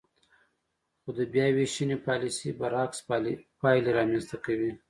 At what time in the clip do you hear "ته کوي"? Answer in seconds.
4.31-4.71